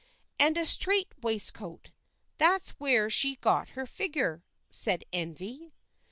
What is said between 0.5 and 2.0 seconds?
a strait waistcoat.